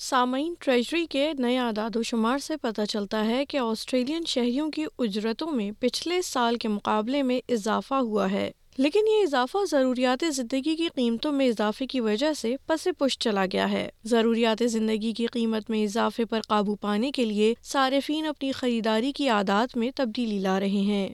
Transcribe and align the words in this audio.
سامعین 0.00 0.52
ٹریجری 0.64 1.04
کے 1.10 1.32
نئے 1.38 1.56
اعداد 1.58 1.96
و 1.96 2.02
شمار 2.08 2.38
سے 2.42 2.56
پتہ 2.62 2.84
چلتا 2.88 3.24
ہے 3.26 3.44
کہ 3.48 3.56
آسٹریلین 3.58 4.24
شہریوں 4.28 4.70
کی 4.70 4.84
اجرتوں 4.98 5.50
میں 5.52 5.70
پچھلے 5.80 6.20
سال 6.22 6.56
کے 6.62 6.68
مقابلے 6.68 7.22
میں 7.30 7.40
اضافہ 7.54 7.94
ہوا 7.94 8.30
ہے 8.32 8.50
لیکن 8.76 9.08
یہ 9.08 9.22
اضافہ 9.22 9.64
ضروریات 9.70 10.24
زندگی 10.34 10.76
کی 10.76 10.86
قیمتوں 10.96 11.32
میں 11.40 11.48
اضافے 11.48 11.86
کی 11.94 12.00
وجہ 12.00 12.32
سے 12.40 12.54
پس 12.66 12.86
پش 12.98 13.18
چلا 13.24 13.44
گیا 13.52 13.70
ہے 13.72 13.88
ضروریات 14.12 14.62
زندگی 14.70 15.12
کی 15.16 15.26
قیمت 15.32 15.70
میں 15.70 15.82
اضافے 15.84 16.24
پر 16.34 16.40
قابو 16.48 16.74
پانے 16.80 17.10
کے 17.14 17.24
لیے 17.24 17.52
صارفین 17.72 18.26
اپنی 18.26 18.52
خریداری 18.60 19.12
کی 19.16 19.28
عادات 19.28 19.76
میں 19.76 19.90
تبدیلی 19.96 20.38
لا 20.42 20.58
رہے 20.60 20.82
ہیں 20.92 21.08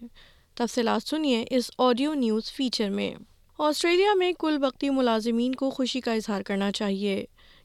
تفصیلات 0.59 1.09
سنیے 1.09 1.45
اس 1.57 1.71
آڈیو 1.89 2.15
نیوز 2.15 2.53
فیچر 2.57 2.91
میں 3.01 3.13
آسٹریلیا 3.69 4.15
میں 4.19 4.33
کل 4.39 4.57
وقتی 4.63 4.91
ملازمین 4.91 5.55
کو 5.55 5.71
خوشی 5.71 6.01
کا 6.01 6.13
اظہار 6.13 6.43
کرنا 6.47 6.71
چاہیے 6.73 7.25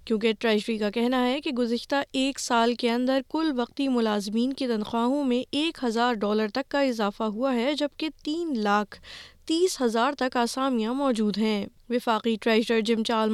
کیونکہ 0.10 0.32
ٹریجری 0.40 0.78
کا 0.78 0.90
کہنا 0.92 1.18
ہے 1.26 1.42
کہ 1.42 1.52
گزشتہ 1.58 1.96
ایک 2.20 2.40
سال 2.40 2.74
کے 2.80 2.90
اندر 2.92 3.20
کل 3.34 3.52
وقتی 3.58 3.88
ملازمین 3.88 4.54
کی 4.60 4.68
تنخواہوں 4.68 5.24
میں 5.24 5.42
ایک 5.60 5.84
ہزار 5.84 6.14
ڈالر 6.24 6.48
تک 6.54 6.70
کا 6.72 6.82
اضافہ 6.92 7.24
ہوا 7.36 7.54
ہے 7.56 7.74
جبکہ 7.80 8.10
تین 8.26 8.54
لاکھ 8.64 9.00
تیس 9.48 9.82
ہزار 9.82 10.14
تک 10.24 10.38
آسامیاں 10.38 10.94
موجود 11.04 11.38
ہیں 11.38 11.66
وفاقی 11.90 12.36
ٹریجر 12.42 12.80
جم 12.80 13.04
چار 13.04 13.30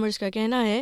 ہے 0.54 0.82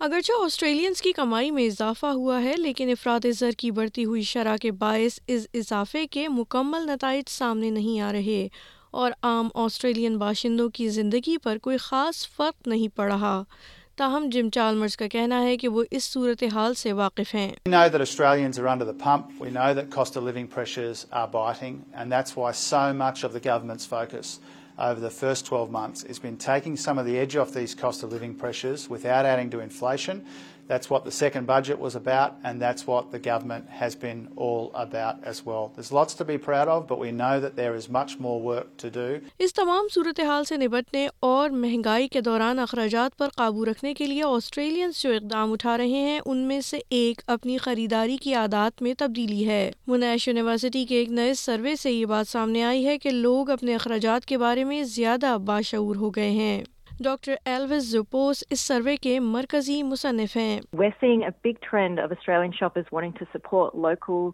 اگرچہ 0.00 0.32
آسٹریلینز 0.44 1.00
کی 1.02 1.12
کمائی 1.12 1.50
میں 1.50 1.64
اضافہ 1.66 2.06
ہوا 2.16 2.42
ہے 2.42 2.54
لیکن 2.58 2.90
افراد 2.90 3.26
زر 3.38 3.50
کی 3.58 3.70
بڑھتی 3.78 4.04
ہوئی 4.04 4.22
شرح 4.32 4.56
کے 4.62 4.70
باعث 4.82 5.18
اس 5.34 5.46
اضافے 5.60 6.06
کے 6.10 6.26
مکمل 6.36 6.86
نتائج 6.92 7.28
سامنے 7.30 7.70
نہیں 7.70 8.00
آ 8.00 8.12
رہے 8.12 8.46
اور 9.02 9.12
عام 9.30 9.48
آسٹریلین 9.64 10.16
باشندوں 10.18 10.68
کی 10.74 10.88
زندگی 10.98 11.36
پر 11.42 11.58
کوئی 11.62 11.76
خاص 11.88 12.26
فرق 12.36 12.68
نہیں 12.68 12.96
پڑ 12.96 13.10
رہا 13.12 13.42
تاہم 13.96 14.26
جم 14.32 14.48
چالمرز 14.54 14.96
کا 14.96 15.06
کہنا 15.12 15.42
ہے 15.42 15.56
کہ 15.60 15.68
وہ 15.74 15.82
اس 15.98 16.04
صورتحال 16.12 16.74
سے 16.82 16.92
واقف 17.02 17.34
ہیں 17.34 17.48
We 17.66 17.72
know 17.74 17.88
that 17.94 18.02
Australians 18.04 18.58
are 18.60 18.68
under 18.72 18.84
the 18.90 18.94
pump. 19.02 19.32
We 19.46 19.50
know 19.56 19.68
that 19.78 19.90
cost 19.96 20.18
of 20.20 20.28
living 20.28 20.46
pressures 20.54 21.02
are 21.22 21.28
biting. 21.32 21.80
And 22.00 22.16
that's 22.16 22.36
why 22.40 22.52
so 22.60 22.82
much 23.00 23.24
of 23.30 23.36
the 23.38 23.42
government's 23.48 23.88
focus 23.96 24.36
over 24.78 25.00
the 25.00 25.10
first 25.10 25.44
12 25.46 25.70
months 25.70 26.04
has 26.06 26.18
been 26.18 26.36
taking 26.36 26.76
some 26.76 26.98
of 26.98 27.06
the 27.06 27.18
edge 27.18 27.36
off 27.36 27.52
these 27.52 27.74
cost 27.74 28.02
of 28.02 28.12
living 28.12 28.32
pressures 28.34 28.88
without 28.88 29.26
adding 29.26 29.50
to 29.50 29.60
inflation, 29.60 30.24
That's 30.70 30.88
what 30.92 31.04
the 31.08 31.12
second 31.16 31.46
budget 31.48 31.78
was 31.82 31.94
about, 31.98 32.34
and 32.48 32.60
that's 32.64 32.84
what 32.88 33.06
the 33.12 33.18
government 33.26 33.70
has 33.80 33.94
been 34.00 34.18
all 34.46 34.66
about 34.82 35.22
as 35.32 35.38
well. 35.46 35.70
There's 35.76 35.90
lots 35.98 36.18
to 36.20 36.26
be 36.30 36.36
proud 36.46 36.68
of, 36.74 36.82
but 36.90 36.98
we 37.04 37.12
know 37.20 37.40
that 37.44 37.54
there 37.60 37.74
is 37.82 37.86
much 37.98 38.12
more 38.26 38.36
work 38.50 38.72
to 38.82 38.90
do. 38.98 39.06
اس 39.40 39.52
تمام 39.54 39.86
صورتحال 39.94 40.44
سے 40.48 40.56
نبٹنے 40.64 41.06
اور 41.30 41.50
مہنگائی 41.64 42.08
کے 42.16 42.20
دوران 42.28 42.58
اخراجات 42.66 43.16
پر 43.18 43.28
قابو 43.36 43.64
رکھنے 43.70 43.94
کے 44.02 44.06
لیے 44.06 44.22
آسٹریلینز 44.24 45.02
جو 45.02 45.12
اقدام 45.14 45.52
اٹھا 45.52 45.76
رہے 45.78 46.04
ہیں 46.08 46.20
ان 46.24 46.46
میں 46.48 46.60
سے 46.70 46.78
ایک 47.00 47.20
اپنی 47.36 47.58
خریداری 47.68 48.16
کی 48.26 48.34
عادات 48.42 48.82
میں 48.82 48.94
تبدیلی 48.98 49.46
ہے 49.48 49.62
منیش 49.94 50.28
یونیورسٹی 50.28 50.84
کے 50.92 50.96
ایک 50.96 51.10
نئے 51.20 51.34
سروے 51.48 51.76
سے 51.82 51.92
یہ 51.92 52.04
بات 52.16 52.28
سامنے 52.28 52.62
آئی 52.64 52.86
ہے 52.86 52.98
کہ 53.02 53.10
لوگ 53.10 53.50
اپنے 53.50 53.74
اخراجات 53.74 54.26
کے 54.32 54.38
بارے 54.44 54.64
میں 54.72 54.82
زیادہ 54.96 55.36
باشعور 55.44 55.96
ہو 56.04 56.10
گئے 56.16 56.30
ہیں 56.42 56.62
ڈاکٹر 57.04 57.34
ایلوز 57.46 57.82
زوپوس 57.90 58.42
اس 58.50 58.60
سروے 58.66 58.96
کے 59.02 59.18
مرکزی 59.20 59.82
مصنف 59.90 60.36
ہیں 60.36 60.58
we 60.78 60.88
seeing 61.00 61.22
a 61.22 61.28
big 61.44 61.58
trend 61.70 62.00
of 62.00 62.12
Australian 62.12 62.52
shop 62.58 62.78
as 62.78 62.84
wanting 62.92 63.12
to 63.18 63.24
support 63.32 63.74
local 63.84 64.26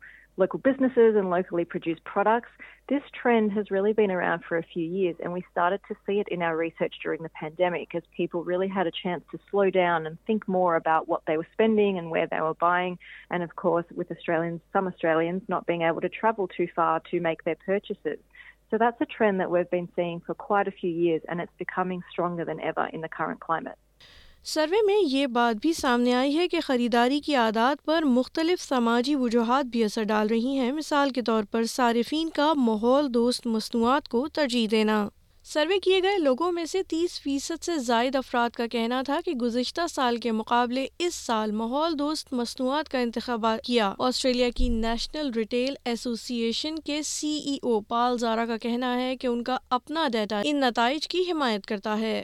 local 0.43 0.59
businesses 0.69 1.17
and 1.17 1.29
locally 1.35 1.65
produce 1.75 1.99
products 2.13 2.63
this 2.95 3.11
trend 3.21 3.57
has 3.57 3.71
really 3.73 3.93
been 3.97 4.11
are 4.11 4.23
up 4.31 4.49
for 4.49 4.61
few 4.73 4.95
years 4.97 5.21
and 5.23 5.35
we 5.35 5.41
start 5.49 5.89
to 5.89 5.95
see 6.07 6.19
it 6.21 6.33
in 6.37 6.43
our 6.51 6.57
research 6.63 6.99
during 7.05 7.27
the 7.27 7.39
pandemic 7.41 7.97
as 7.97 8.11
people 8.17 8.49
really 8.51 8.71
had 8.77 8.87
a 8.87 8.91
chance 9.03 9.31
to 9.33 9.39
slow 9.51 9.69
down 9.81 10.07
and 10.07 10.25
think 10.27 10.45
more 10.57 10.75
about 10.75 11.09
what 11.11 11.27
they 11.29 11.37
was 11.37 11.45
spending 11.51 11.97
and 11.97 12.13
where 12.13 12.27
they 12.31 12.39
are 12.47 12.53
buying 12.61 12.97
and 13.31 13.43
of 13.45 13.55
course 13.65 13.97
with 13.97 14.13
Australian 14.19 14.57
some 14.73 14.87
Australians 14.95 15.49
not 15.51 15.69
being 15.69 15.83
able 15.91 16.09
to 16.09 16.15
travel 16.21 16.47
too 16.57 16.65
far 16.77 16.99
to 17.11 17.23
make 17.29 17.43
their 17.47 17.55
purchases 17.67 18.23
So 18.75 18.79
that's 18.83 19.01
a 19.01 19.07
trend 19.07 19.39
that 19.41 19.49
we've 19.49 19.71
been 19.71 19.89
seeing 19.97 20.21
for 20.27 20.35
quite 20.35 20.67
a 20.67 20.73
few 20.77 20.91
years 20.91 21.23
and 21.29 21.41
it's 21.43 21.57
becoming 21.59 22.01
stronger 22.11 22.45
than 22.49 22.61
ever 22.71 22.87
in 22.97 23.03
the 23.07 23.11
current 23.19 23.41
climate. 23.49 23.79
Survey 24.55 24.81
میں 24.87 24.97
یہ 25.09 25.27
بات 25.37 25.57
بھی 25.61 25.73
سامنے 25.73 26.13
آئی 26.15 26.37
ہے 26.39 26.47
کہ 26.53 26.61
خریداری 26.67 27.21
کی 27.27 27.35
عادات 27.43 27.85
پر 27.85 28.05
مختلف 28.19 28.63
سماجی 28.69 29.15
وجوہات 29.23 29.67
بھی 29.77 29.85
اثر 29.85 30.03
ڈال 30.13 30.29
رہی 30.31 30.57
ہیں 30.59 30.71
مثال 30.81 31.11
کے 31.19 31.23
طور 31.31 31.45
پر 31.51 31.65
صارفین 31.77 32.29
کا 32.37 32.53
ماحول 32.69 33.13
دوست 33.15 33.47
مصنوعات 33.57 34.09
کو 34.15 34.27
ترجیح 34.39 34.67
دینا 34.71 35.05
سروے 35.47 35.79
کیے 35.85 35.99
گئے 36.03 36.19
لوگوں 36.19 36.51
میں 36.53 36.65
سے 36.65 36.83
تیس 36.89 37.21
فیصد 37.23 37.63
سے 37.65 37.77
زائد 37.87 38.15
افراد 38.17 38.55
کا 38.57 38.67
کہنا 38.73 39.01
تھا 39.07 39.19
کہ 39.25 39.33
گزشتہ 39.41 39.81
سال 39.95 40.17
کے 40.25 40.31
مقابلے 40.33 40.85
اس 41.07 41.15
سال 41.27 41.51
ماحول 41.61 41.99
دوست 41.99 42.33
مصنوعات 42.39 42.89
کا 42.93 42.99
انتخاب 43.07 43.45
کیا 43.67 43.93
آسٹریلیا 44.07 44.49
کی 44.57 44.69
نیشنل 44.79 45.31
ریٹیل 45.37 45.75
ایسوسی 45.91 46.37
ایشن 46.45 46.79
کے 46.87 47.01
سی 47.11 47.35
ای 47.53 47.57
او 47.71 47.81
پال 47.89 48.19
زارا 48.21 48.47
کا 48.49 48.57
کہنا 48.63 48.95
ہے 49.01 49.15
کہ 49.21 49.27
ان 49.27 49.43
کا 49.51 49.57
اپنا 49.81 50.07
ڈیٹا 50.13 50.41
ان 50.45 50.61
نتائج 50.69 51.09
کی 51.15 51.23
حمایت 51.31 51.67
کرتا 51.73 51.99
ہے 52.01 52.23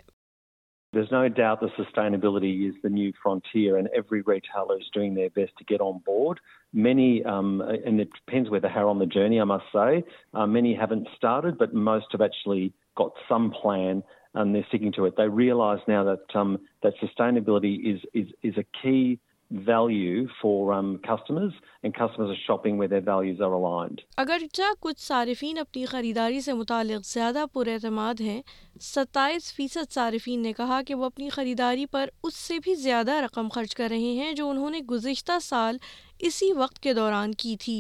There's 0.97 1.11
no 1.15 1.27
doubt 1.39 1.61
that 1.63 1.71
sustainability 1.75 2.49
is 2.69 2.79
the 2.85 2.91
new 2.95 3.11
frontier 3.25 3.75
and 3.81 3.91
every 3.99 4.19
retailer 4.31 4.77
is 4.81 4.87
doing 4.97 5.13
their 5.19 5.33
best 5.39 5.53
to 5.61 5.67
get 5.73 5.83
on 5.85 6.01
board. 6.09 6.41
Many, 6.87 7.07
um, 7.35 7.53
and 7.91 8.05
it 8.07 8.17
depends 8.17 8.51
where 8.55 8.63
they 8.65 8.73
are 8.81 8.85
on 8.95 8.99
the 9.05 9.09
journey, 9.19 9.39
I 9.45 9.47
must 9.51 9.71
say, 9.77 10.03
uh, 10.35 10.49
many 10.57 10.75
haven't 10.81 11.13
started, 11.21 11.59
but 11.63 11.77
most 11.91 12.17
have 12.17 12.25
actually 12.29 12.65
got 13.03 13.11
some 13.31 13.47
plan 13.61 13.95
and 14.37 14.45
they're 14.55 14.69
sticking 14.73 14.93
to 14.99 15.03
it. 15.07 15.13
They 15.21 15.31
realise 15.47 15.81
now 15.95 16.03
that 16.11 16.25
um, 16.41 16.51
that 16.83 16.95
sustainability 17.07 17.75
is 17.95 18.01
is 18.23 18.29
is 18.51 18.55
a 18.65 18.67
key 18.81 19.05
value 19.77 20.19
for 20.41 20.59
um, 20.77 20.91
customers 21.13 21.53
and 21.83 21.91
customers 22.03 22.29
are 22.35 22.41
shopping 22.49 22.75
where 22.81 22.91
their 22.95 23.07
values 23.13 23.39
are 23.47 23.55
aligned. 23.61 23.99
اگر 24.19 24.39
جا 24.55 24.65
کچھ 24.81 25.01
صارفین 25.07 25.59
اپنی 25.59 25.85
خریداری 25.93 26.41
سے 26.41 26.53
متعلق 26.61 27.05
زیادہ 27.07 27.45
پر 27.53 27.69
اعتماد 27.73 28.21
ہیں 28.21 28.41
ستائیس 28.91 29.53
فیصد 29.55 29.93
صارفین 29.93 30.43
نے 30.43 30.53
کہا 30.59 30.81
کہ 30.87 30.95
وہ 31.01 31.05
اپنی 31.05 31.29
خریداری 31.37 31.87
پر 31.95 32.09
اس 32.25 32.35
سے 32.47 32.59
بھی 32.65 32.75
زیادہ 32.87 33.21
رقم 33.27 33.49
خرچ 33.55 33.75
کر 33.81 33.89
رہے 33.97 34.13
ہیں 34.23 34.33
جو 34.43 34.49
انہوں 34.51 34.71
نے 34.77 34.81
گزشتہ 34.91 35.39
سال 35.51 35.77
اسی 36.29 36.53
وقت 36.63 36.79
کے 36.83 36.93
دوران 37.01 37.33
کی 37.43 37.57
تھی 37.65 37.79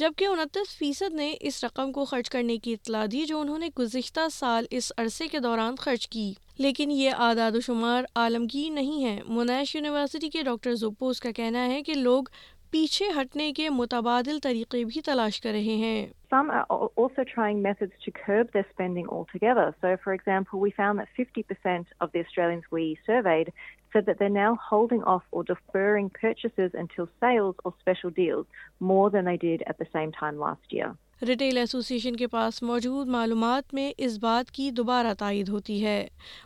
جبکہ 0.00 0.24
انتیس 0.26 0.68
فیصد 0.78 1.14
نے 1.14 1.26
اس 1.48 1.56
رقم 1.64 1.90
کو 1.92 2.04
خرچ 2.10 2.28
کرنے 2.30 2.56
کی 2.64 2.72
اطلاع 2.74 3.04
دی 3.12 3.24
جو 3.28 3.38
انہوں 3.40 3.58
نے 3.58 3.68
گزشتہ 3.78 4.20
سال 4.32 4.64
اس 4.76 4.90
عرصے 5.02 5.26
کے 5.32 5.38
دوران 5.46 5.74
خرچ 5.80 6.06
کی 6.14 6.32
لیکن 6.66 6.90
یہ 6.90 7.20
اعداد 7.26 7.54
و 7.56 7.60
شمار 7.66 8.04
عالمگیر 8.22 8.70
نہیں 8.74 9.04
ہے 9.04 9.18
منیش 9.38 9.74
یونیورسٹی 9.74 10.28
کے 10.36 10.42
ڈاکٹر 10.48 10.74
زوپوس 10.84 11.20
کا 11.24 11.30
کہنا 11.36 11.66
ہے 11.72 11.82
کہ 11.88 11.94
لوگ 12.06 12.30
پیچھے 12.72 13.06
ہٹنے 13.20 13.50
کے 13.56 13.68
متبادل 13.80 14.38
طریقے 14.42 14.82
بھی 14.92 15.00
تلاش 15.06 15.40
کر 15.40 15.50
رہے 15.58 15.74
ہیں 15.84 16.06
some 16.30 16.50
also 16.70 17.22
trying 17.34 17.62
methods 17.62 18.04
to 18.04 18.10
curb 18.24 18.54
the 18.54 18.58
spending 18.58 19.12
altogether 19.32 19.70
so 19.80 19.86
for 20.04 20.12
example 20.12 20.62
we 20.62 20.70
found 20.76 21.00
that 21.18 21.38
50% 21.38 21.92
of 22.04 22.12
the 22.14 22.18
Australians 22.20 22.72
we 22.72 22.92
surveyed 23.06 23.48
so 23.92 24.00
that 24.08 24.18
they're 24.18 24.34
now 24.44 24.50
holding 24.70 25.02
off 25.12 25.24
or 25.32 25.42
deferring 25.50 26.10
purchases 26.24 26.70
until 26.82 27.08
sales 27.24 27.56
or 27.64 27.74
special 27.80 28.10
deals 28.18 28.46
more 28.90 29.08
than 29.14 29.24
they 29.30 29.36
did 29.44 29.62
at 29.72 29.78
the 29.82 29.86
same 29.98 30.12
time 30.22 30.36
last 30.46 30.68
year. 30.80 30.90
Retail 31.28 31.56
association 31.58 32.14
کے 32.16 32.26
پاس 32.34 32.62
موجود 32.62 33.08
معلومات 33.14 33.72
میں 33.74 33.90
اس 34.04 34.16
بات 34.18 34.50
کی 34.58 34.70
دوبارہ 34.76 35.12
تائید 35.18 35.48
ہوتی 35.48 35.74
ہے 35.84 35.96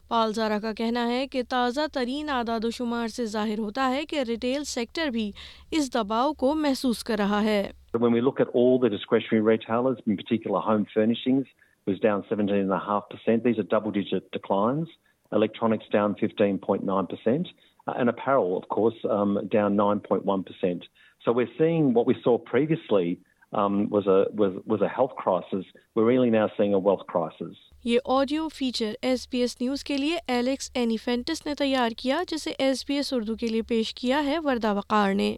پال 0.09 0.33
زارا 0.35 0.59
کا 0.63 0.73
کہنا 0.81 1.07
ہے 1.09 1.27
کہ 1.33 1.43
تازہ 1.49 1.81
ترین 1.95 2.29
اعداد 2.39 2.65
و 2.65 2.71
شمار 2.79 3.09
سے 3.17 3.27
ظاہر 3.37 3.59
ہوتا 3.59 3.89
ہے 3.91 4.05
کہ 4.11 4.23
ریٹیل 4.29 4.65
سیکٹر 4.73 5.11
بھی 5.19 5.31
اس 5.79 5.93
دباؤ 5.95 6.33
کو 6.41 6.53
محسوس 6.65 7.05
کر 7.11 7.19
رہا 7.19 7.43
ہے 7.45 7.63
When 8.05 8.17
we 8.19 8.23
look 8.29 8.43
at 8.43 8.51
all 8.61 8.81
the 8.85 8.91
discretionary 8.95 9.43
retailers, 9.49 9.99
in 10.13 10.17
particular 10.21 10.61
home 10.69 10.85
furnishings, 10.95 11.51
was 11.91 12.01
down 12.05 12.25
17.5%. 12.31 13.45
These 13.49 13.61
are 13.63 13.67
double-digit 13.75 14.27
declines. 14.37 14.95
electronics 15.35 15.85
down 15.97 16.15
15.9%, 16.15 17.47
uh, 17.87 17.93
and 18.01 18.09
apparel, 18.09 18.57
of 18.57 18.69
course, 18.69 18.99
um, 19.11 19.33
down 19.51 19.77
9.1%. 19.77 20.81
So 21.25 21.33
we're 21.33 21.55
seeing 21.59 21.93
what 21.95 22.07
we 22.07 22.17
saw 22.23 22.39
previously 22.39 23.19
um, 23.53 23.89
was, 23.89 24.07
a, 24.07 24.27
was, 24.33 24.53
was 24.67 24.81
a 24.81 24.89
health 24.89 25.13
crisis. 25.17 25.65
We're 25.95 26.05
really 26.05 26.31
now 26.31 26.51
seeing 26.57 26.75
a 26.75 26.83
wealth 26.89 27.07
crisis. 27.15 27.57
یہ 27.85 27.99
audio 28.19 28.47
feature 28.55 28.93
S 29.09 29.27
B 29.31 29.41
S 29.41 29.55
news 29.61 29.83
کے 29.85 29.97
لیے 29.97 30.19
Alex 30.35 30.71
اینیفینٹس 30.75 31.45
نے 31.47 31.55
تیار 31.59 31.91
کیا 31.99 32.23
جسے 32.29 32.53
S 32.67 32.85
B 32.89 32.95
S 32.97 33.13
Urdu 33.13 33.35
کے 33.41 33.47
لیے 33.47 33.63
پیش 33.73 33.95
کیا 33.95 34.25
ہے 34.27 34.39
وردہ 34.45 34.73
وقار 34.77 35.13
نے 35.15 35.35